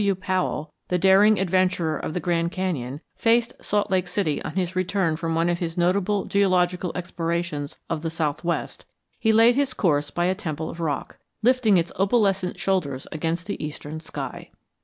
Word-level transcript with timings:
W. 0.01 0.15
Powell, 0.15 0.73
the 0.87 0.97
daring 0.97 1.39
adventurer 1.39 1.95
of 1.95 2.15
the 2.15 2.19
Grand 2.19 2.51
Canyon, 2.51 3.01
faced 3.15 3.53
Salt 3.63 3.91
Lake 3.91 4.07
City 4.07 4.41
on 4.41 4.53
his 4.55 4.75
return 4.75 5.15
from 5.15 5.35
one 5.35 5.47
of 5.47 5.59
his 5.59 5.77
notable 5.77 6.25
geological 6.25 6.91
explorations 6.95 7.77
of 7.87 8.01
the 8.01 8.09
southwest, 8.09 8.87
he 9.19 9.31
laid 9.31 9.53
his 9.55 9.75
course 9.75 10.09
by 10.09 10.25
a 10.25 10.33
temple 10.33 10.71
of 10.71 10.79
rock 10.79 11.19
"lifting 11.43 11.77
its 11.77 11.91
opalescent 11.97 12.57
shoulders 12.59 13.05
against 13.11 13.45
the 13.45 13.63
eastern 13.63 13.99
sky." 13.99 14.49